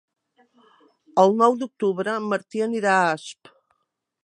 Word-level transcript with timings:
El 1.23 1.35
nou 1.41 1.59
d'octubre 1.59 2.17
en 2.21 2.27
Martí 2.33 2.65
anirà 2.71 2.95
a 3.03 3.07
Asp. 3.21 3.55